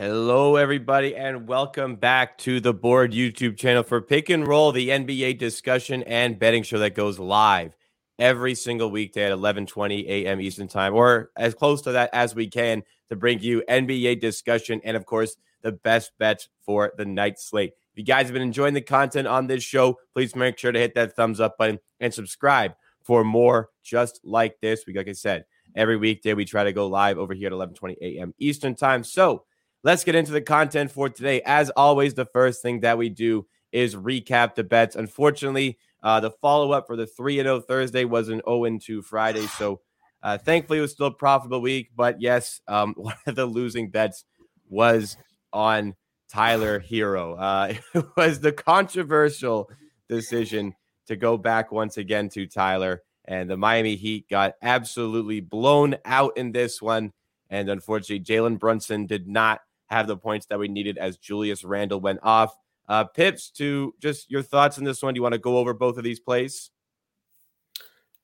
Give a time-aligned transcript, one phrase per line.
[0.00, 4.90] Hello, everybody, and welcome back to the Board YouTube channel for Pick and Roll, the
[4.90, 7.74] NBA discussion and betting show that goes live
[8.16, 10.40] every single weekday at 11:20 a.m.
[10.40, 14.80] Eastern Time, or as close to that as we can, to bring you NBA discussion
[14.84, 17.72] and, of course, the best bets for the night slate.
[17.92, 20.78] If you guys have been enjoying the content on this show, please make sure to
[20.78, 24.84] hit that thumbs up button and subscribe for more just like this.
[24.86, 27.96] We, like I said, every weekday we try to go live over here at 11:20
[28.00, 28.32] a.m.
[28.38, 29.02] Eastern Time.
[29.02, 29.42] So
[29.84, 31.42] let's get into the content for today.
[31.44, 34.96] As always, the first thing that we do is recap the bets.
[34.96, 39.46] Unfortunately, uh, the follow up for the 3 0 Thursday was an 0 2 Friday.
[39.46, 39.80] So
[40.22, 41.90] uh, thankfully, it was still a profitable week.
[41.94, 44.24] But yes, um, one of the losing bets
[44.68, 45.16] was
[45.52, 45.94] on
[46.28, 47.36] Tyler Herro.
[47.38, 49.70] Uh, it was the controversial
[50.08, 50.74] decision
[51.06, 53.02] to go back once again to Tyler.
[53.24, 57.12] And the Miami Heat got absolutely blown out in this one.
[57.50, 62.00] And unfortunately, Jalen Brunson did not have the points that we needed as Julius Randle
[62.00, 62.54] went off.
[62.88, 65.12] Uh, Pips, to just your thoughts on this one.
[65.12, 66.70] Do you want to go over both of these plays?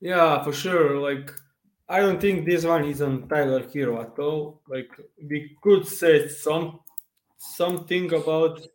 [0.00, 0.98] Yeah, for sure.
[0.98, 1.30] Like,
[1.88, 4.62] I don't think this one is on Tyler Herro at all.
[4.68, 6.80] Like, we could say some
[7.36, 8.66] something about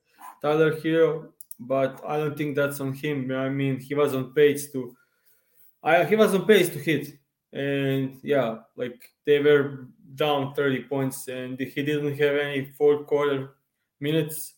[0.42, 1.30] Tyler Herro,
[1.60, 3.32] but I don't think that's on him.
[3.32, 4.96] I mean, he was on pace to,
[5.84, 7.18] I he was on pace to hit,
[7.52, 13.56] and yeah, like they were down 30 points and he didn't have any fourth quarter
[14.00, 14.56] minutes.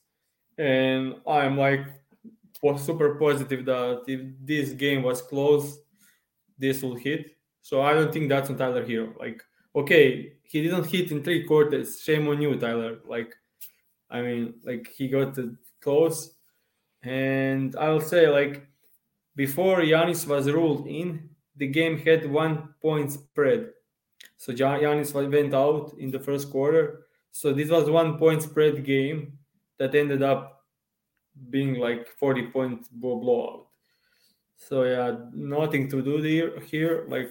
[0.58, 1.86] And I'm like
[2.62, 5.80] was super positive that if this game was close,
[6.58, 7.36] this will hit.
[7.62, 9.18] So I don't think that's on Tyler Herro.
[9.20, 9.42] Like,
[9.76, 12.02] okay, he didn't hit in three quarters.
[12.02, 13.00] Shame on you, Tyler.
[13.08, 13.34] Like,
[14.10, 15.38] I mean, like he got
[15.82, 16.36] close.
[17.04, 18.68] And I'll say, like,
[19.36, 23.70] before Giannis was ruled in, the game had one point spread.
[24.42, 27.06] So Giannis went out in the first quarter.
[27.32, 29.38] So this was one point spread game
[29.78, 30.64] that ended up
[31.52, 33.68] being like 40 point blowout.
[34.58, 37.30] So yeah, nothing to do here, here like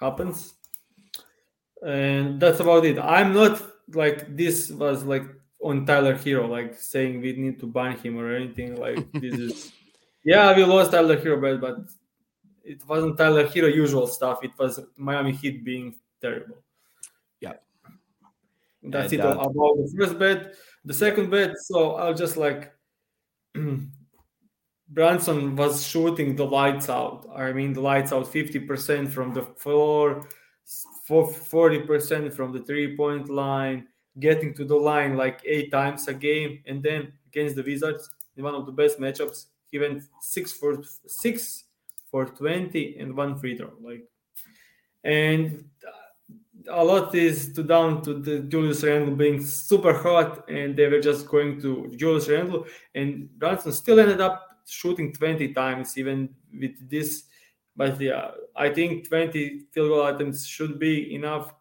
[0.00, 0.54] happens.
[1.80, 2.98] And that's about it.
[2.98, 3.62] I'm not
[3.94, 5.26] like this was like
[5.62, 8.74] on Tyler Herro, like saying we need to ban him or anything.
[8.74, 9.72] Like this is
[10.24, 11.76] yeah, we lost Tyler Herro, but, but
[12.64, 14.42] it wasn't Tyler Herro usual stuff.
[14.42, 16.62] It was Miami Heat being terrible.
[17.40, 17.54] Yeah.
[18.82, 20.54] That's and, it uh, about the first bet.
[20.84, 22.72] The second bet, so I'll just like
[24.88, 27.26] Brunson was shooting the lights out.
[27.34, 30.26] I mean, the lights out 50% from the floor,
[31.08, 33.88] 40% from the three point line,
[34.20, 36.62] getting to the line like eight times a game.
[36.66, 40.82] And then against the Wizards, in one of the best matchups, he went six for
[41.06, 41.64] six
[42.14, 43.72] for 20 and one free throw.
[43.82, 44.04] Like,
[45.02, 45.64] and
[46.70, 51.00] a lot is to down to the Julius Randle being super hot, and they were
[51.00, 56.88] just going to Julius Randle, and Brunson still ended up shooting 20 times, even with
[56.88, 57.24] this.
[57.74, 61.52] But yeah, I think 20 field goal attempts should be enough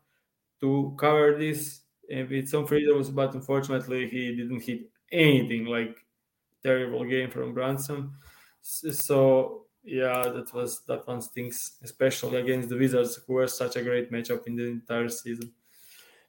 [0.62, 1.82] to cover this
[2.12, 3.10] eh, with some free throws.
[3.10, 4.82] But unfortunately, he didn't hit
[5.12, 5.66] anything.
[5.66, 5.98] Like
[6.62, 8.12] terrible game from Brunson.
[8.62, 13.82] So yeah, that was that one stinks, especially against the Wizards, who were such a
[13.82, 15.52] great matchup in the entire season.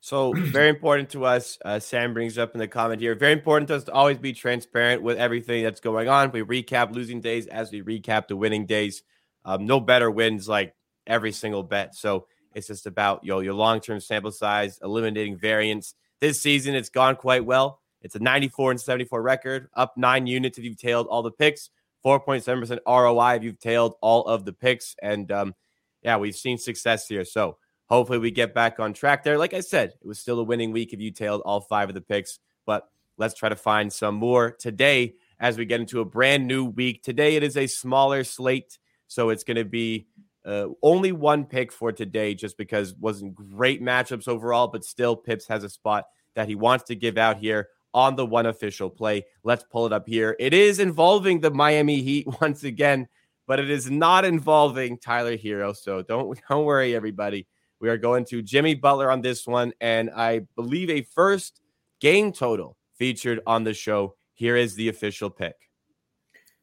[0.01, 1.59] So very important to us.
[1.65, 3.15] Uh, Sam brings up in the comment here.
[3.15, 6.31] Very important to us to always be transparent with everything that's going on.
[6.31, 9.03] We recap losing days as we recap the winning days.
[9.47, 10.75] Um, no better wins like
[11.07, 11.95] every single bet.
[11.95, 15.95] So it's just about you know, your long term sample size, eliminating variance.
[16.21, 17.81] This season, it's gone quite well.
[18.03, 21.71] It's a 94 and 74 record, up nine units if you've tailed all the picks.
[22.05, 24.95] 4.7% ROI if you've tailed all of the picks.
[25.03, 25.55] And um,
[26.03, 27.25] yeah, we've seen success here.
[27.25, 27.57] So
[27.87, 29.39] hopefully we get back on track there.
[29.39, 31.95] Like I said, it was still a winning week if you tailed all five of
[31.95, 32.39] the picks.
[32.67, 36.65] But let's try to find some more today as we get into a brand new
[36.65, 37.03] week.
[37.03, 38.79] Today it is a smaller slate.
[39.07, 40.07] So it's going to be
[40.45, 45.47] uh, only one pick for today just because wasn't great matchups overall, but still Pips
[45.49, 46.05] has a spot
[46.35, 49.25] that he wants to give out here on the one official play.
[49.45, 50.37] Let's pull it up here.
[50.39, 53.09] It is involving the Miami Heat once again.
[53.47, 55.75] but it is not involving Tyler Herro.
[55.77, 57.47] So don't don't worry, everybody.
[57.81, 61.61] We are going to Jimmy Butler on this one, and I believe a first
[62.01, 64.17] game total featured on the show.
[64.35, 65.55] Here is the official pick.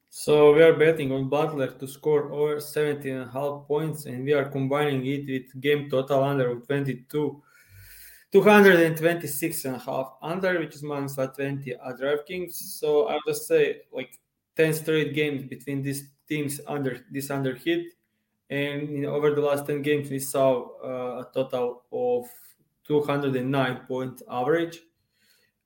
[0.10, 4.26] So we are betting on Butler to score over 17 and a half points, and
[4.26, 7.42] we are combining it with game total under 22,
[8.32, 12.54] 226 and a half under, which is minus 20 at DraftKings.
[12.54, 14.20] So I'll just say like
[14.56, 17.94] 10 straight games between these teams under this under hit,
[18.50, 22.26] and you know, over the last 10 games we saw uh, a total of
[22.88, 24.80] 209 point average.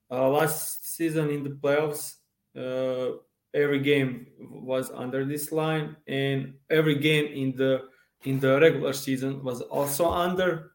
[0.09, 2.15] Uh, last season in the playoffs.
[2.55, 3.17] Uh,
[3.55, 7.83] every game was under this line and every game in the
[8.23, 10.71] in the regular season was also under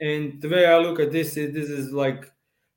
[0.00, 2.30] and the way i look at this is this is like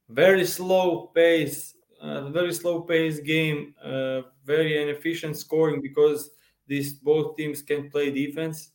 [0.09, 6.31] very slow pace uh, very slow pace game uh, very inefficient scoring because
[6.67, 8.71] these both teams can play defense.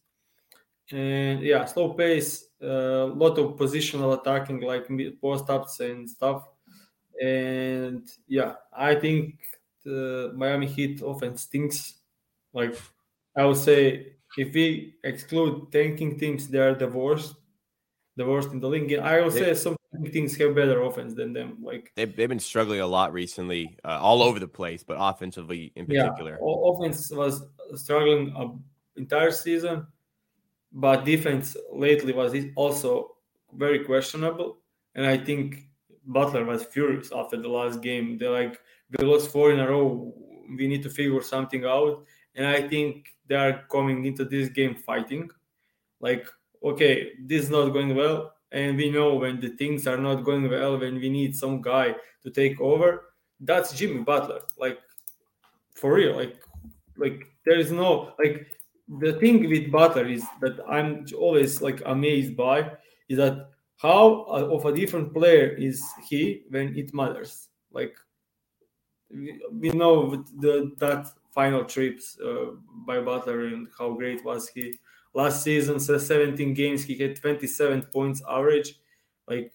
[0.90, 4.88] And yeah slow pace a uh, lot of positional attacking like
[5.20, 6.48] post ups and stuff.
[7.22, 9.38] And yeah i think
[9.84, 11.94] the Miami Heat offense stinks.
[12.52, 12.74] Like
[13.36, 17.34] I would say, if we exclude tanking teams, they are the worst,
[18.16, 18.92] the worst in the league.
[18.94, 19.76] I would say some
[20.12, 21.58] teams have better offense than them.
[21.62, 25.72] Like they've, they've been struggling a lot recently, uh, all over the place, but offensively
[25.76, 26.38] in particular.
[26.40, 27.42] Yeah, offense was
[27.74, 29.86] struggling a entire season,
[30.72, 33.16] but defense lately was also
[33.54, 34.58] very questionable.
[34.94, 35.68] And I think
[36.06, 38.18] Butler was furious after the last game.
[38.18, 38.60] They're like
[38.98, 40.14] we lost four in a row.
[40.56, 42.04] We need to figure something out.
[42.34, 45.30] And I think they are coming into this game fighting.
[46.00, 46.26] Like,
[46.64, 48.34] okay, this is not going well.
[48.50, 51.94] And we know when the things are not going well, when we need some guy
[52.22, 54.40] to take over, that's Jimmy Butler.
[54.58, 54.78] Like,
[55.74, 56.14] for real.
[56.14, 56.36] Like,
[56.96, 58.46] like there is no like
[59.00, 62.72] the thing with Butler is that I'm always like amazed by
[63.08, 67.48] is that how of a different player is he when it matters.
[67.72, 67.96] Like
[69.10, 72.52] we, know the that final trips uh,
[72.86, 74.74] by Butler and how great was he
[75.14, 75.80] last season.
[75.80, 78.78] So 17 games, he had 27 points average.
[79.26, 79.52] Like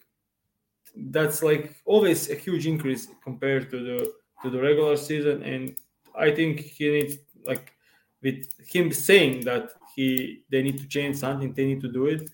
[0.95, 4.13] that's like always a huge increase compared to the
[4.44, 5.44] to the regular season.
[5.44, 5.75] And
[6.15, 7.74] I think he needs like
[8.21, 12.30] with him saying that he they need to change something, they need to do it.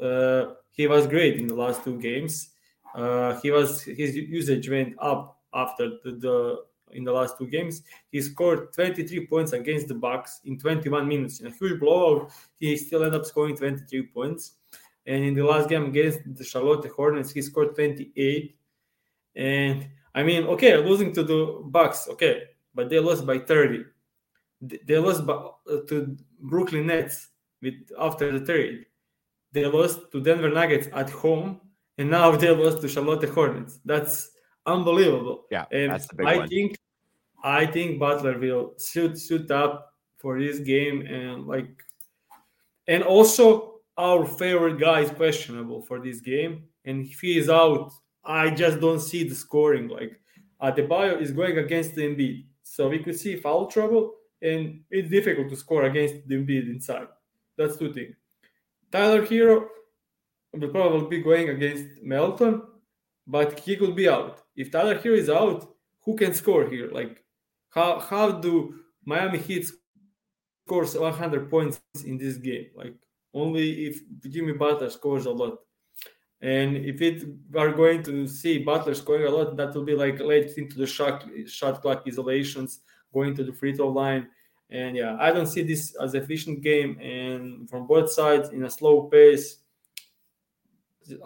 [0.00, 2.50] Uh, he was great in the last two games.
[2.94, 7.82] Uh, he was his usage went up after the, the in the last two games.
[8.10, 11.40] He scored 23 points against the Bucks in 21 minutes.
[11.40, 14.52] In a huge blowout, he still ended up scoring 23 points.
[15.06, 18.56] And in the last game against the Charlotte Hornets, he scored 28.
[19.36, 22.44] And I mean, okay, losing to the Bucks, okay,
[22.74, 23.84] but they lost by 30.
[24.60, 25.50] They lost uh,
[25.88, 27.28] to Brooklyn Nets
[27.62, 28.86] with after the trade.
[29.52, 31.60] They lost to Denver Nuggets at home,
[31.98, 33.78] and now they lost to Charlotte Hornets.
[33.84, 34.30] That's
[34.66, 35.44] unbelievable.
[35.50, 36.48] Yeah, and that's the big I one.
[36.48, 36.76] think
[37.42, 41.68] I think Butler will suit suit up for this game and like
[42.88, 46.64] and also our favorite guy is questionable for this game.
[46.84, 47.92] And if he is out,
[48.24, 49.88] I just don't see the scoring.
[49.88, 50.20] Like
[50.62, 52.44] Adebayo is going against the Embiid.
[52.62, 57.08] So we could see foul trouble and it's difficult to score against the Embiid inside.
[57.56, 58.16] That's two things.
[58.92, 59.66] Tyler Herro
[60.52, 62.62] will probably be going against Melton,
[63.26, 66.90] but he could be out if Tyler Herro is out, who can score here?
[66.90, 67.22] Like,
[67.70, 69.70] how how do Miami Heat
[70.66, 72.66] scores 100 points in this game?
[72.74, 72.94] Like,
[73.34, 75.58] only if Jimmy Butler scores a lot.
[76.40, 80.20] And if it are going to see Butler scoring a lot, that will be like
[80.20, 82.80] late into the shot shot clock isolations,
[83.12, 84.28] going to the free throw line.
[84.70, 86.98] And yeah, I don't see this as efficient game.
[87.00, 89.58] And from both sides in a slow pace,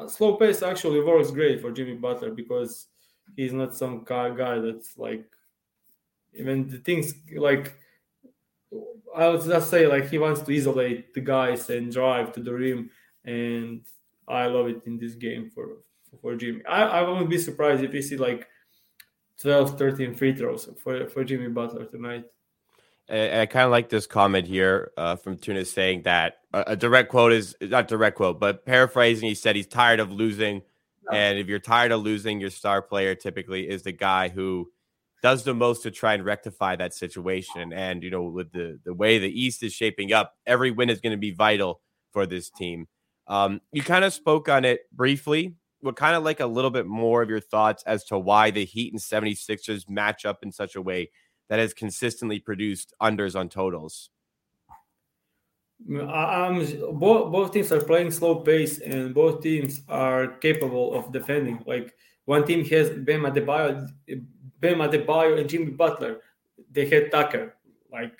[0.08, 2.88] slow pace actually works great for Jimmy Butler because
[3.36, 5.24] he's not some guy that's like
[6.34, 7.74] even the things like
[9.14, 12.54] I would just say like he wants to isolate the guys and drive to the
[12.54, 12.90] rim,
[13.24, 13.84] and
[14.28, 15.78] I love it in this game for
[16.20, 16.64] for Jimmy.
[16.66, 18.46] I, I won't be surprised if we see like
[19.40, 22.24] 12, 13 free throws for, for Jimmy Butler tonight.
[23.10, 26.76] I, I kind of like this comment here uh, from Tunis saying that a, a
[26.76, 30.62] direct quote is not direct quote, but paraphrasing, he said he's tired of losing
[31.10, 34.70] and if you're tired of losing, your star player typically is the guy who
[35.22, 37.72] does the most to try and rectify that situation.
[37.72, 41.00] And you know, with the the way the East is shaping up, every win is
[41.00, 41.80] going to be vital
[42.12, 42.86] for this team.
[43.26, 45.56] Um, you kind of spoke on it briefly.
[45.80, 48.64] What kind of like a little bit more of your thoughts as to why the
[48.64, 51.10] Heat and 76ers match up in such a way
[51.50, 54.08] that has consistently produced unders on totals?
[55.90, 56.64] I'm
[56.98, 61.62] both both teams are playing slow pace, and both teams are capable of defending.
[61.66, 63.88] Like one team has Bam Adebayo,
[64.60, 66.20] Bam Adebayo and Jimmy Butler.
[66.70, 67.56] They had Tucker.
[67.90, 68.12] Like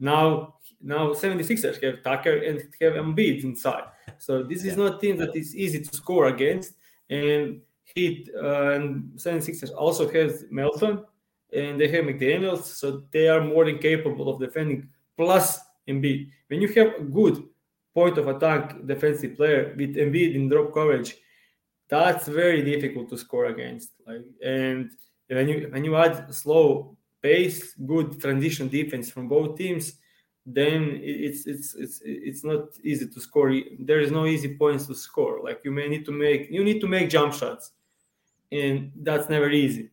[0.00, 3.84] now, now 76ers have Tucker and have Embiid inside.
[4.18, 6.74] So this is not a team that is easy to score against.
[7.10, 7.60] And
[7.94, 11.04] Heat uh, and 76ers also has Melton
[11.52, 14.88] Eh, and they have McDaniels, so they are more than capable of defending.
[15.16, 16.30] Plus Embiid.
[16.48, 17.44] When you have a good
[17.94, 21.16] point of attack defensive player with Embiid in drop coverage,
[21.88, 23.90] that's very difficult to score against.
[24.06, 24.90] Like and
[25.28, 29.94] when you when you add slow pace, good transition defense from both teams,
[30.46, 33.54] then it's it's it's it's not easy to score.
[33.78, 35.42] There is no easy points to score.
[35.42, 37.72] Like you may need to make you need to make jump shots,
[38.50, 39.90] and that's never easy.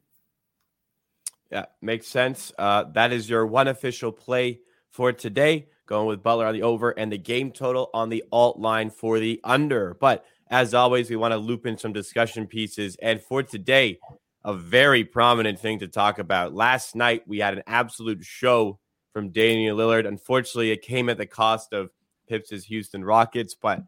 [1.51, 2.51] Yeah, makes sense.
[2.57, 5.67] Uh, that is your one official play for today.
[5.85, 9.19] Going with Butler on the over and the game total on the alt line for
[9.19, 9.95] the under.
[9.99, 12.95] But as always, we want to loop in some discussion pieces.
[13.01, 13.99] And for today,
[14.45, 16.53] a very prominent thing to talk about.
[16.53, 18.79] Last night, we had an absolute show
[19.13, 20.07] from Damian Lillard.
[20.07, 21.89] Unfortunately, it came at the cost of
[22.27, 23.55] Pips' Houston Rockets.
[23.59, 23.79] But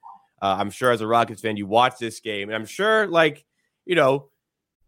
[0.41, 3.46] uh, I'm sure as a Rockets fan, you watch this game, and I'm sure, like,
[3.86, 4.30] you know,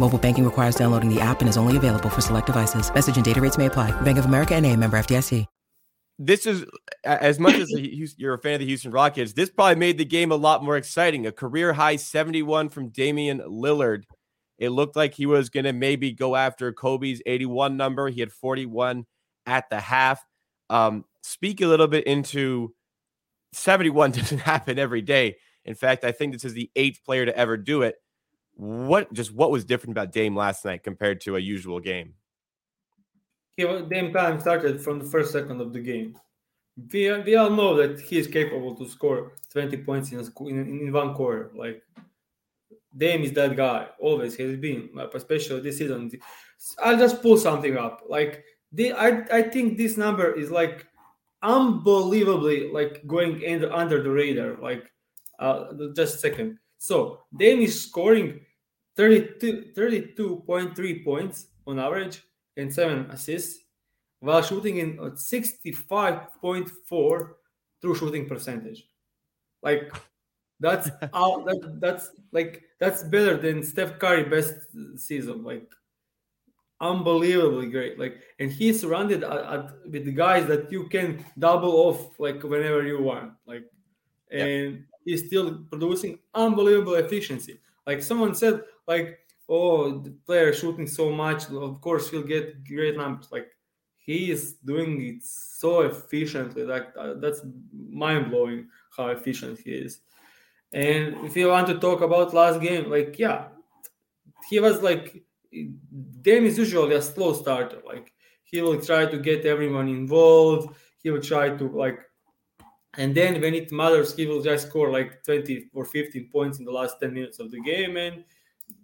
[0.00, 2.92] Mobile banking requires downloading the app and is only available for select devices.
[2.92, 3.92] Message and data rates may apply.
[4.00, 5.46] Bank of America and a member FDIC.
[6.18, 6.66] This is
[7.04, 7.70] as much as
[8.18, 9.32] you're a fan of the Houston Rockets.
[9.32, 11.26] This probably made the game a lot more exciting.
[11.26, 14.04] A career high 71 from Damian Lillard.
[14.58, 18.08] It looked like he was going to maybe go after Kobe's 81 number.
[18.08, 19.06] He had 41
[19.46, 20.22] at the half.
[20.68, 22.74] Um, speak a little bit into
[23.52, 25.36] 71 doesn't happen every day.
[25.64, 27.96] In fact, I think this is the eighth player to ever do it.
[28.60, 32.12] What just what was different about Dame last night compared to a usual game?
[33.56, 36.14] He, Dame time started from the first second of the game.
[36.92, 40.80] We, we all know that he is capable to score 20 points in, a, in,
[40.82, 41.50] in one quarter.
[41.54, 41.82] Like
[42.94, 46.10] Dame is that guy, always has been, especially this season.
[46.84, 48.02] I'll just pull something up.
[48.10, 50.86] Like the, I, I think this number is like
[51.42, 54.58] unbelievably like going in, under the radar.
[54.60, 54.84] Like
[55.38, 56.58] uh, just a second.
[56.76, 58.40] So Dame is scoring
[59.00, 62.22] 32, 32.3 points on average
[62.58, 63.64] and seven assists
[64.18, 67.28] while shooting in 65.4
[67.80, 68.86] true shooting percentage.
[69.62, 69.90] Like
[70.60, 74.52] that's out that, that's like that's better than Steph Curry best
[74.96, 75.44] season.
[75.44, 75.72] Like
[76.82, 77.98] unbelievably great.
[77.98, 82.42] Like and he's surrounded at, at, with the guys that you can double off like
[82.42, 83.32] whenever you want.
[83.46, 83.64] Like
[84.30, 87.58] and he's still producing unbelievable efficiency.
[87.90, 89.18] Like someone said, like,
[89.48, 93.32] oh, the player shooting so much, of course he'll get great numbers.
[93.32, 93.48] Like
[93.98, 96.62] he is doing it so efficiently.
[96.62, 97.40] Like uh, that's
[97.72, 100.02] mind blowing how efficient he is.
[100.72, 103.48] And if you want to talk about last game, like yeah,
[104.48, 105.24] he was like
[106.22, 107.80] Dame is usually a slow starter.
[107.84, 108.12] Like
[108.44, 110.76] he will try to get everyone involved.
[111.02, 111.98] He will try to like,
[112.94, 116.64] and then when it matters, he will just score like 20 or 15 points in
[116.64, 118.24] the last 10 minutes of the game, and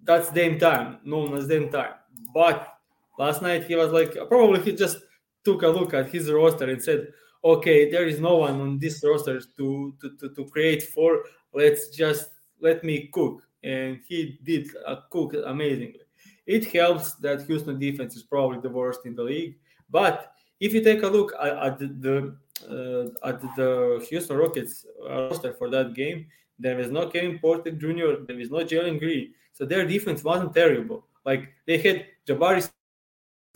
[0.05, 1.95] that's Dame time, known as Dame time.
[2.33, 2.77] But
[3.19, 4.99] last night he was like, probably he just
[5.45, 7.09] took a look at his roster and said,
[7.43, 11.25] okay, there is no one on this roster to to, to, to create for.
[11.53, 14.69] Let's just let me cook, and he did
[15.11, 16.01] cook amazingly.
[16.47, 19.57] It helps that Houston defense is probably the worst in the league.
[19.91, 22.31] But if you take a look at, at the uh,
[22.69, 26.27] Uh, at the Houston Rockets roster for that game,
[26.59, 29.35] there is no Kevin Porter Jr., there is no Jalen Green.
[29.53, 31.07] So their defense wasn't terrible.
[31.25, 32.69] Like they had Jabari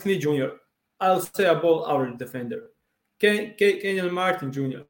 [0.01, 0.55] Smith Jr.,
[0.99, 2.69] I'll say above average defender.
[3.19, 4.81] Ken, Ken, Kenyon Martin Jr.,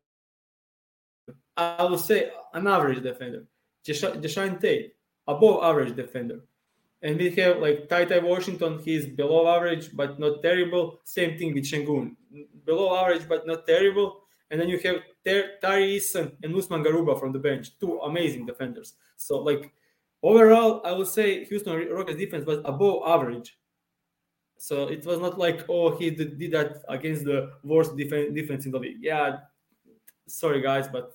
[1.57, 3.45] I will say an average defender.
[3.85, 4.93] Jae'Sean Tate,
[5.27, 6.41] above average defender.
[7.03, 11.01] And we have like Ty Ty Washington, he's below average but not terrible.
[11.03, 12.15] Same thing with Sengun,
[12.65, 14.21] below average but not terrible.
[14.51, 18.45] And then you have Ter- Tari Eason and Usman Garuba from the bench, two amazing
[18.45, 18.93] defenders.
[19.17, 19.73] So like
[20.21, 23.57] overall, I would say Houston Rockets defense was above average.
[24.59, 28.65] So it was not like oh he did, did that against the worst defense defense
[28.67, 28.97] in the league.
[29.01, 29.37] Yeah,
[30.27, 31.13] sorry guys, but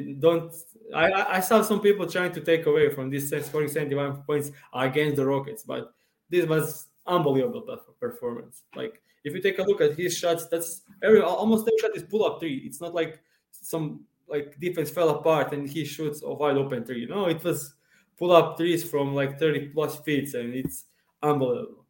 [0.00, 0.52] don't.
[0.94, 5.16] I I saw some people trying to take away from this scoring 71 points against
[5.16, 5.94] the Rockets, but
[6.30, 7.62] this was unbelievable
[8.00, 8.62] performance.
[8.74, 12.02] Like if you take a look at his shots, that's every almost every shot is
[12.02, 12.62] pull up three.
[12.66, 13.20] It's not like
[13.50, 17.06] some like defense fell apart and he shoots a wide open three.
[17.06, 17.74] No, it was
[18.18, 20.84] pull up threes from like 30 plus feet and it's
[21.22, 21.84] unbelievable.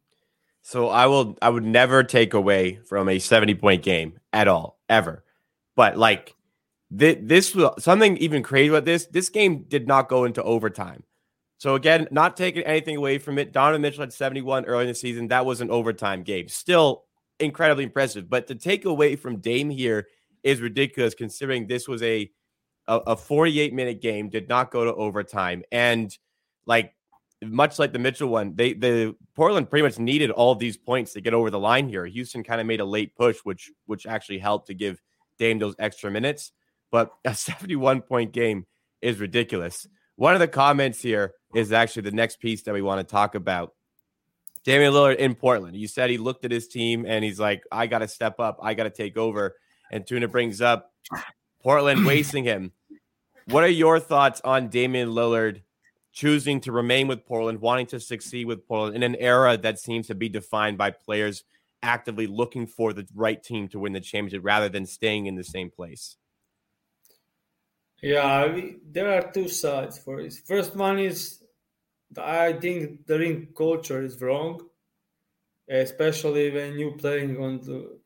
[0.61, 4.79] So I will I would never take away from a 70 point game at all,
[4.89, 5.23] ever.
[5.75, 6.35] But like
[6.91, 9.05] this was something even crazy about this.
[9.07, 11.03] This game did not go into overtime.
[11.57, 13.51] So again, not taking anything away from it.
[13.51, 15.29] Donovan Mitchell had 71 early in the season.
[15.29, 16.47] That was an overtime game.
[16.47, 17.05] Still
[17.39, 18.29] incredibly impressive.
[18.29, 20.07] But to take away from Dame here
[20.43, 22.29] is ridiculous considering this was a
[22.87, 25.63] a, a 48 minute game, did not go to overtime.
[25.71, 26.15] And
[26.65, 26.93] like
[27.43, 31.21] much like the Mitchell one, they the Portland pretty much needed all these points to
[31.21, 32.05] get over the line here.
[32.05, 35.01] Houston kind of made a late push, which which actually helped to give
[35.39, 36.51] Dame those extra minutes.
[36.95, 38.65] But a 71 point game
[39.01, 39.85] is ridiculous.
[40.15, 43.35] One of the comments here is actually the next piece that we want to talk
[43.35, 43.73] about.
[44.63, 45.75] Damian Lillard in Portland.
[45.75, 48.59] You said he looked at his team and he's like, I got to step up.
[48.63, 49.57] I got to take over.
[49.91, 50.93] And Tuna brings up
[51.61, 52.71] Portland wasting him.
[53.49, 55.63] What are your thoughts on Damian Lillard
[56.13, 60.07] choosing to remain with Portland, wanting to succeed with Portland in an era that seems
[60.07, 61.43] to be defined by players
[61.83, 65.43] actively looking for the right team to win the championship rather than staying in the
[65.43, 66.15] same place?
[68.05, 70.37] Yeah, we, there are two sides for this.
[70.39, 71.43] First one is
[72.15, 74.61] I think the ring culture is wrong,
[75.67, 77.97] especially when you playing on the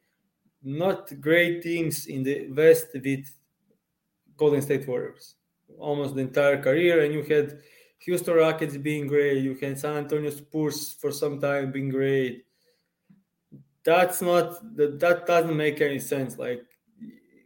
[0.63, 3.25] not great teams in the West with
[4.37, 5.35] Golden State Warriors
[5.77, 7.59] almost the entire career, and you had
[7.99, 12.45] Houston Rockets being great, you had San Antonio Spurs for some time being great.
[13.83, 16.37] That's not that that doesn't make any sense.
[16.37, 16.63] Like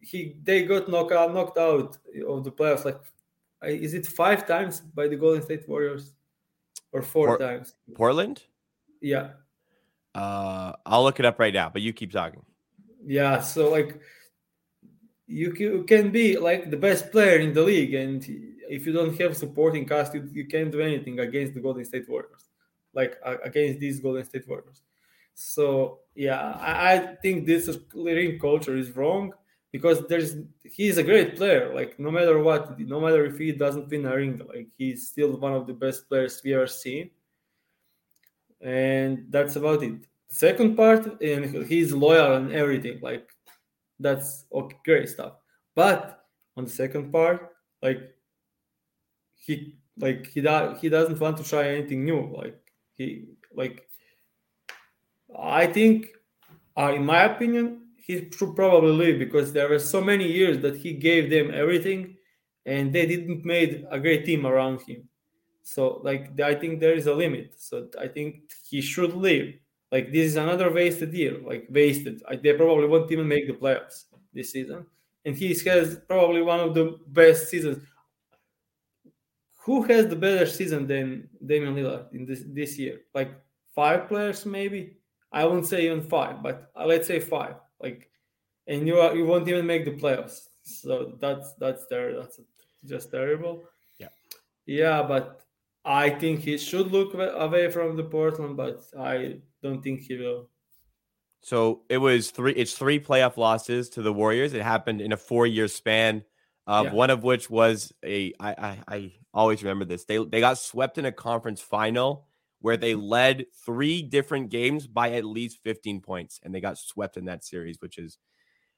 [0.04, 3.00] he they got knocked out knocked out of the playoffs like
[3.64, 6.14] is it five times by the Golden State Warriors
[6.92, 7.76] or four Port- times?
[7.96, 8.44] Portland?
[9.02, 9.30] Yeah.
[10.14, 12.44] Uh I'll look it up right now, but you keep talking.
[13.06, 14.00] Yeah, so like
[15.26, 18.24] you can be like the best player in the league, and
[18.70, 22.08] if you don't have supporting cast, you, you can't do anything against the Golden State
[22.08, 22.50] Warriors,
[22.94, 24.82] like uh, against these Golden State Warriors.
[25.34, 29.34] So yeah, I, I think this ring culture is wrong
[29.74, 31.74] because there's he's a great player.
[31.74, 35.36] Like no matter what, no matter if he doesn't win a ring, like he's still
[35.38, 37.10] one of the best players we ever seen.
[38.62, 40.06] And that's about it.
[40.30, 43.00] Second part, and he's loyal and everything.
[43.02, 43.28] Like
[44.00, 45.34] that's okay, great stuff.
[45.76, 46.24] But
[46.56, 47.50] on the second part,
[47.82, 48.16] like
[49.36, 52.32] he like he do, he doesn't want to try anything new.
[52.32, 52.62] Like
[52.94, 53.88] he like
[55.36, 56.10] I think,
[56.78, 60.76] uh, in my opinion, he should probably leave because there were so many years that
[60.76, 62.18] he gave them everything,
[62.66, 65.08] and they didn't made a great team around him.
[65.64, 67.54] So like I think there is a limit.
[67.58, 69.56] So I think he should leave.
[69.90, 72.22] Like this is another wasted year, like wasted.
[72.44, 74.86] They probably won't even make the playoffs this season,
[75.24, 77.78] and he has probably one of the best seasons.
[79.64, 83.00] Who has the better season than Damian Lillard in this this year?
[83.16, 83.32] Like
[83.74, 84.98] five players, maybe.
[85.32, 87.56] I won't say even five, but uh, let's say five.
[87.84, 88.10] Like,
[88.66, 90.48] and you are, you won't even make the playoffs.
[90.64, 92.16] So that's that's there.
[92.16, 92.40] That's
[92.86, 93.64] just terrible.
[94.00, 94.08] Yeah,
[94.66, 95.42] yeah, but
[95.86, 100.50] I think he should look away from the Portland, but I don't think he will.
[101.42, 102.54] So it was three.
[102.54, 104.54] It's three playoff losses to the Warriors.
[104.54, 106.24] It happened in a four-year span.
[106.66, 106.94] Uh, yeah.
[106.94, 108.34] One of which was a.
[108.40, 110.06] I, I I always remember this.
[110.06, 112.28] They they got swept in a conference final
[112.64, 117.18] where they led three different games by at least 15 points, and they got swept
[117.18, 118.18] in that series, which is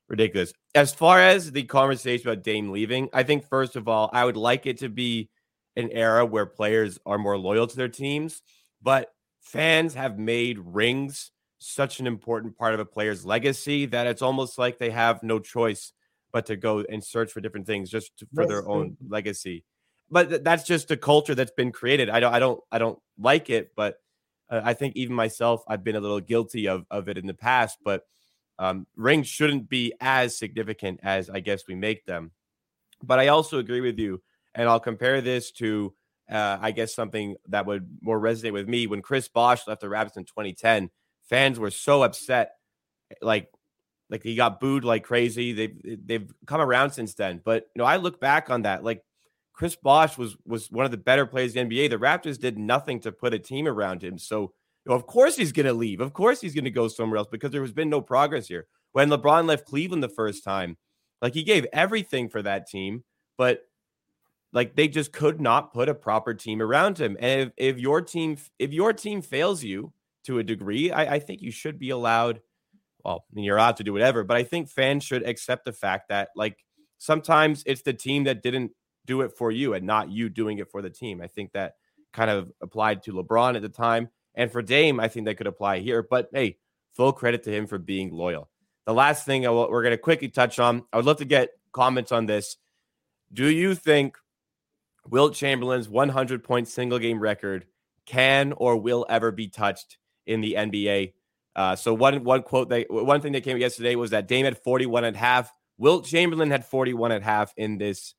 [0.09, 0.51] ridiculous.
[0.73, 4.37] As far as the conversation about Dame leaving, I think first of all, I would
[4.37, 5.29] like it to be
[5.75, 8.41] an era where players are more loyal to their teams,
[8.81, 14.23] but fans have made rings such an important part of a player's legacy that it's
[14.23, 15.93] almost like they have no choice
[16.33, 19.63] but to go and search for different things just for their own legacy.
[20.09, 22.09] But th- that's just a culture that's been created.
[22.09, 23.97] I don't, I don't, I don't like it, but
[24.49, 27.33] uh, I think even myself, I've been a little guilty of of it in the
[27.33, 27.79] past.
[27.83, 28.03] But
[28.59, 32.31] um, rings shouldn't be as significant as I guess we make them.
[33.03, 34.21] But I also agree with you,
[34.53, 35.93] and I'll compare this to
[36.29, 39.87] uh, I guess something that would more resonate with me when Chris Bosh left the
[39.87, 40.89] Raptors in 2010.
[41.29, 42.53] Fans were so upset,
[43.21, 43.49] like
[44.09, 45.53] like he got booed like crazy.
[45.53, 47.41] They've they've come around since then.
[47.43, 49.03] But you know, I look back on that like
[49.55, 51.89] Chris Bosh was was one of the better players in the NBA.
[51.89, 54.17] The Raptors did nothing to put a team around him.
[54.17, 54.53] So
[54.85, 56.01] you know, of course he's going to leave.
[56.01, 58.67] Of course he's going to go somewhere else because there has been no progress here.
[58.91, 60.77] When LeBron left Cleveland the first time,
[61.21, 63.03] like he gave everything for that team
[63.37, 63.61] but
[64.53, 67.17] like they just could not put a proper team around him.
[67.19, 69.93] And if, if your team if your team fails you
[70.25, 72.41] to a degree, I, I think you should be allowed.
[73.03, 75.73] Well, I mean, you're allowed to do whatever, but I think fans should accept the
[75.73, 76.57] fact that like
[76.97, 78.71] sometimes it's the team that didn't
[79.05, 81.21] do it for you and not you doing it for the team.
[81.21, 81.75] I think that
[82.13, 84.09] kind of applied to LeBron at the time.
[84.35, 86.03] And for Dame, I think that could apply here.
[86.03, 86.57] But hey,
[86.93, 88.49] full credit to him for being loyal.
[88.85, 92.11] The last thing we're going to quickly touch on, I would love to get comments
[92.11, 92.57] on this.
[93.33, 94.17] Do you think
[95.09, 97.65] Wilt Chamberlain's 100 point single game record
[98.05, 101.13] can or will ever be touched in the NBA?
[101.55, 104.57] Uh, so one one quote that one thing that came yesterday was that Dame had
[104.57, 105.51] 41 and a half.
[105.77, 108.13] Wilt Chamberlain had 41 and a half in this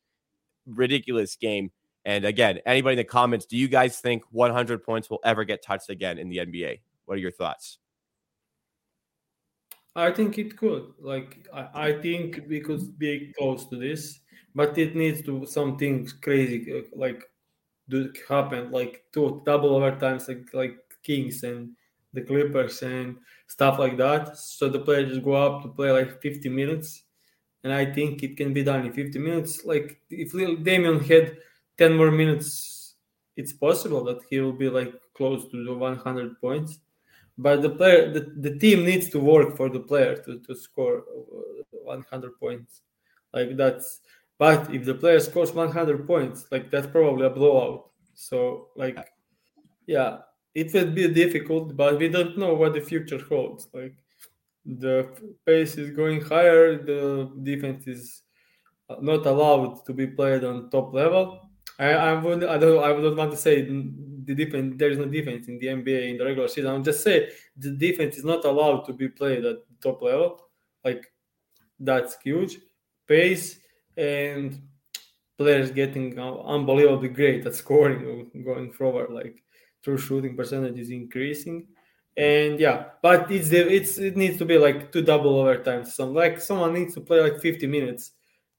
[0.66, 1.70] ridiculous game.
[2.05, 5.62] And again, anybody in the comments, do you guys think 100 points will ever get
[5.62, 6.81] touched again in the NBA?
[7.05, 7.79] What are your thoughts?
[9.96, 10.92] I think it could.
[11.00, 14.20] Like I, I think we could be close to this,
[14.55, 17.24] but it needs to something crazy uh, like
[17.88, 21.70] do happen, like two double overtimes, like like Kings and
[22.12, 24.37] the Clippers and stuff like that.
[24.37, 27.05] So the players just go up to play like 50 minutes,
[27.66, 29.64] and I think it can be done in 50 minutes.
[29.64, 30.31] Like if
[30.62, 31.37] Damian had
[31.79, 32.94] 10 more minutes,
[33.37, 36.79] it's possible that he will be like close to the 100 points.
[37.37, 40.98] But the player the, the team needs to work for the player to, to score
[40.98, 42.83] uh, 100 points.
[43.35, 44.00] Like that's
[44.38, 47.90] but if the player scores 100 points like that's probably a blowout.
[48.14, 48.96] So like
[49.88, 50.18] yeah
[50.55, 53.66] it will be difficult but we don't know what the future holds.
[53.74, 53.96] Like
[54.66, 55.09] the
[55.44, 58.22] pace is going higher the defense is
[58.90, 61.46] uh, not allowed to be played on top level
[61.79, 64.98] I, I would I don't I would not want to say the defense there is
[64.98, 66.70] no defense in the NBA in the regular season.
[66.70, 70.48] I'm just say the defense is not allowed to be played at top level.
[70.85, 71.12] Like
[71.79, 72.59] that's huge.
[73.07, 73.61] Pace
[73.96, 74.61] and
[75.37, 79.11] players getting unbelievably great at scoring going forward.
[79.11, 79.42] Like
[79.83, 81.68] true shooting percentage is increasing.
[82.16, 85.85] And yeah, but it's the it's it needs to be like two double overtime.
[85.85, 88.12] Some like someone needs to play like 50 minutes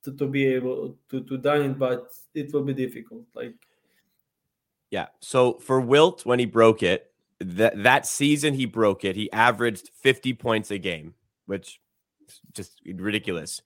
[0.03, 3.23] to, to be able to to dine it, but it will be difficult.
[3.33, 3.55] Like
[4.91, 5.07] yeah.
[5.21, 9.89] So for Wilt, when he broke it, that that season he broke it, he averaged
[10.01, 11.15] 50 points a game,
[11.47, 11.79] which
[12.27, 13.61] is just ridiculous.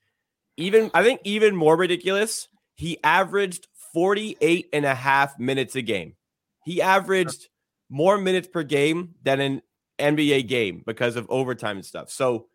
[0.55, 6.15] Even I think even more ridiculous, he averaged 48 and a half minutes a game.
[6.63, 7.49] He averaged
[7.89, 9.61] more minutes per game than an
[10.01, 12.09] NBA game because of overtime and stuff.
[12.09, 12.47] So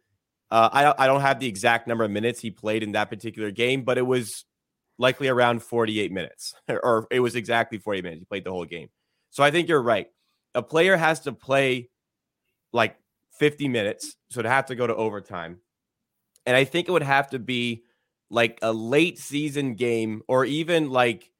[0.51, 3.51] uh, I, I don't have the exact number of minutes he played in that particular
[3.51, 4.45] game, but it was
[4.99, 8.21] likely around 48 minutes, or it was exactly 48 minutes.
[8.21, 8.89] He played the whole game.
[9.31, 10.09] So I think you're right.
[10.55, 11.91] A player has to play
[12.73, 12.97] like
[13.39, 14.17] 50 minutes.
[14.31, 15.59] So to have to go to overtime.
[16.47, 17.85] And I think it would have to be
[18.31, 21.31] like a late season game or even like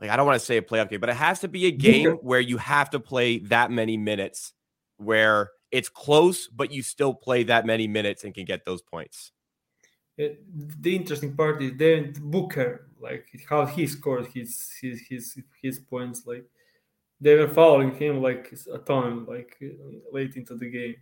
[0.00, 1.70] like I don't want to say a playoff game, but it has to be a
[1.70, 4.52] game where you have to play that many minutes
[5.02, 9.32] where it's close, but you still play that many minutes and can get those points
[10.18, 15.78] it, the interesting part is then Booker, like how he scored his his his his
[15.78, 16.26] points.
[16.26, 16.44] Like
[17.20, 19.56] they were fouling him like a ton, like
[20.12, 20.96] late into the game.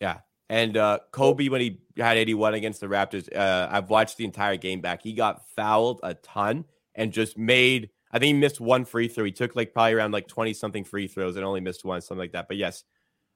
[0.00, 4.24] Yeah, and uh, Kobe when he had 81 against the Raptors, uh, I've watched the
[4.24, 5.02] entire game back.
[5.02, 7.90] He got fouled a ton and just made.
[8.10, 9.24] I think he missed one free throw.
[9.24, 12.20] He took like probably around like 20 something free throws and only missed one, something
[12.20, 12.48] like that.
[12.48, 12.84] But yes,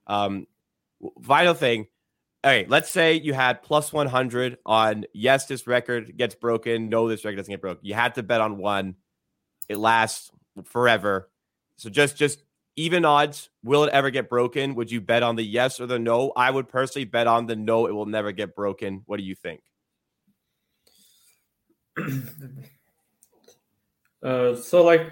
[0.07, 0.47] um,
[1.19, 1.87] vital thing
[2.43, 6.89] okay, let's say you had plus 100 on yes, this record gets broken.
[6.89, 7.85] No, this record doesn't get broken.
[7.85, 8.95] You had to bet on one.
[9.69, 10.31] It lasts
[10.65, 11.29] forever.
[11.77, 12.43] So just just
[12.75, 13.49] even odds.
[13.63, 14.75] Will it ever get broken?
[14.75, 16.31] Would you bet on the yes or the no?
[16.35, 17.85] I would personally bet on the no.
[17.87, 19.03] It will never get broken.
[19.05, 19.61] What do you think?
[24.23, 25.11] uh, so like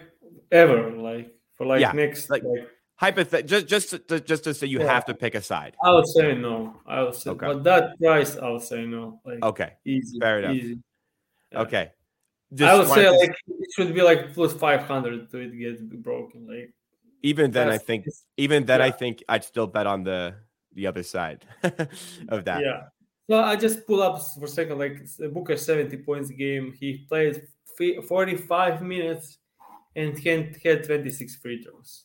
[0.51, 2.67] ever, like for like yeah, next like, like
[2.99, 4.93] hypothetical just just to, just to say you yeah.
[4.93, 7.47] have to pick a side i would say no i would say okay.
[7.47, 10.77] but that price i would say no like okay easy fair enough easy.
[11.51, 11.61] Yeah.
[11.61, 11.91] okay
[12.53, 13.11] just i would say to...
[13.11, 16.73] like it should be like plus 500 to it get broken like
[17.23, 18.87] even then i think even then yeah.
[18.87, 20.35] i think i'd still bet on the
[20.73, 21.45] the other side
[22.27, 22.81] of that yeah
[23.29, 27.43] so i just pull up for a second like booker 70 points game he played
[28.09, 29.37] 45 minutes
[29.95, 32.03] and had 26 free throws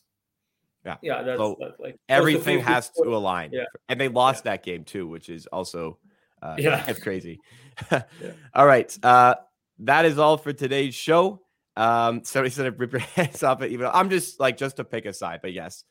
[0.85, 0.97] yeah.
[1.01, 1.21] Yeah.
[1.23, 3.49] That's, so that's like everything has to align.
[3.51, 3.65] Yeah.
[3.89, 4.51] And they lost yeah.
[4.51, 5.97] that game too, which is also
[6.41, 7.39] uh, yeah, it's crazy.
[7.91, 8.03] yeah.
[8.53, 8.97] All right.
[9.03, 9.35] Uh,
[9.79, 11.41] that is all for today's show.
[11.75, 15.05] Um, somebody said rip your hands off it, even I'm just like just to pick
[15.05, 15.83] a side, but yes.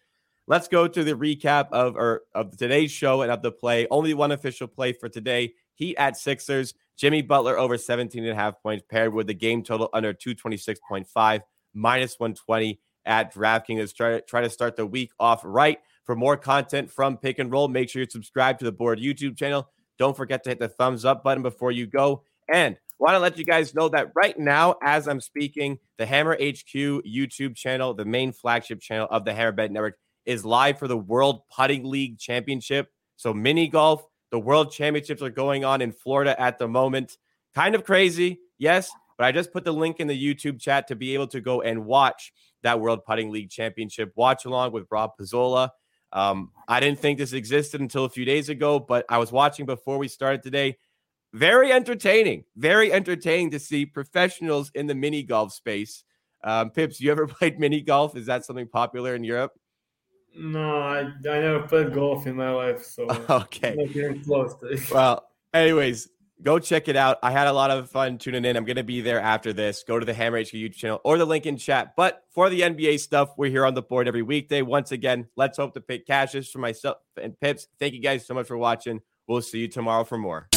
[0.46, 3.86] Let's go to the recap of or of today's show and of the play.
[3.90, 5.54] Only one official play for today.
[5.74, 6.74] Heat at Sixers.
[6.96, 11.40] Jimmy Butler over 17 and a half points paired with the game total under 226.5
[11.72, 13.78] minus 120 at DraftKings.
[13.78, 15.78] Let's try, try to start the week off right.
[16.04, 19.36] For more content from Pick and Roll, make sure you subscribe to the board YouTube
[19.36, 19.70] channel.
[19.98, 22.24] Don't forget to hit the thumbs up button before you go.
[22.52, 26.34] And want to let you guys know that right now, as I'm speaking, the Hammer
[26.34, 30.96] HQ YouTube channel, the main flagship channel of the Hammerbet Network, is live for the
[30.96, 32.88] World Putting League Championship.
[33.16, 37.16] So, mini golf, the World Championships are going on in Florida at the moment.
[37.54, 40.96] Kind of crazy, yes, but I just put the link in the YouTube chat to
[40.96, 44.12] be able to go and watch that World Putting League Championship.
[44.16, 45.70] Watch along with Rob Pizzola.
[46.12, 49.66] Um, I didn't think this existed until a few days ago, but I was watching
[49.66, 50.78] before we started today.
[51.32, 56.04] Very entertaining, very entertaining to see professionals in the mini golf space.
[56.44, 58.16] Um, Pips, you ever played mini golf?
[58.16, 59.52] Is that something popular in Europe?
[60.36, 63.76] No, I, I never played golf in my life, so okay.
[64.24, 64.90] close to it.
[64.90, 66.08] Well, anyways,
[66.42, 67.18] go check it out.
[67.22, 68.56] I had a lot of fun tuning in.
[68.56, 69.84] I'm going to be there after this.
[69.86, 71.94] Go to the Hammer HQ YouTube channel or the link in chat.
[71.96, 74.62] But for the NBA stuff, we're here on the board every weekday.
[74.62, 77.68] Once again, let's hope to pick cashes for myself and Pips.
[77.78, 79.00] Thank you guys so much for watching.
[79.26, 80.48] We'll see you tomorrow for more.